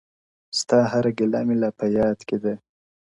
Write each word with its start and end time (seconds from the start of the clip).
ستا 0.59 0.79
هره 0.91 1.11
گيله 1.17 1.39
مي 1.47 1.55
لا 1.61 1.69
په 1.77 1.85
ياد 1.97 2.19
کي 2.27 2.37
ده، 2.43 2.53